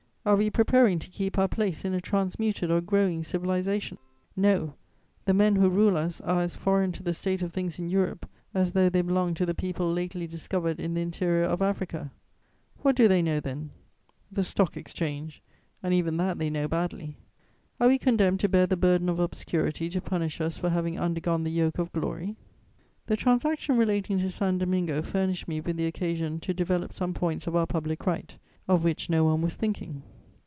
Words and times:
Are 0.23 0.35
we 0.35 0.51
preparing 0.51 0.99
to 0.99 1.09
keep 1.09 1.39
our 1.39 1.47
place 1.47 1.83
in 1.83 1.95
a 1.95 1.99
transmuted 1.99 2.69
or 2.69 2.79
growing 2.79 3.23
civilization? 3.23 3.97
No: 4.35 4.75
the 5.25 5.33
men 5.33 5.55
who 5.55 5.67
rule 5.67 5.97
us 5.97 6.21
are 6.21 6.43
as 6.43 6.53
foreign 6.55 6.91
to 6.91 7.01
the 7.01 7.15
state 7.15 7.41
of 7.41 7.51
things 7.51 7.79
in 7.79 7.89
Europe 7.89 8.29
as 8.53 8.73
though 8.73 8.87
they 8.87 9.01
belonged 9.01 9.37
to 9.37 9.47
the 9.47 9.55
people 9.55 9.91
lately 9.91 10.27
discovered 10.27 10.79
in 10.79 10.93
the 10.93 11.01
interior 11.01 11.45
of 11.45 11.63
Africa. 11.63 12.11
What 12.83 12.95
do 12.95 13.07
they 13.07 13.23
know 13.23 13.39
then? 13.39 13.71
The 14.31 14.43
stock 14.43 14.77
exchange: 14.77 15.41
and 15.81 15.91
even 15.91 16.17
that 16.17 16.37
they 16.37 16.51
know 16.51 16.67
badly. 16.67 17.17
Are 17.79 17.87
we 17.87 17.97
condemned 17.97 18.41
to 18.41 18.47
bear 18.47 18.67
the 18.67 18.77
burden 18.77 19.09
of 19.09 19.17
obscurity 19.17 19.89
to 19.89 20.01
punish 20.01 20.39
us 20.39 20.55
for 20.55 20.69
having 20.69 20.99
undergone 20.99 21.45
the 21.45 21.49
yoke 21.51 21.79
of 21.79 21.91
glory?" 21.93 22.35
The 23.07 23.17
transaction 23.17 23.75
relating 23.75 24.19
to 24.19 24.29
San 24.29 24.59
Domingo 24.59 25.01
furnished 25.01 25.47
me 25.47 25.61
with 25.61 25.77
the 25.77 25.87
occasion 25.87 26.39
to 26.41 26.53
develop 26.53 26.93
some 26.93 27.15
points 27.15 27.47
of 27.47 27.55
our 27.55 27.65
public 27.65 28.05
right, 28.05 28.37
of 28.67 28.83
which 28.83 29.09
no 29.09 29.23
one 29.23 29.41
was 29.41 29.55
thinking. 29.55 30.03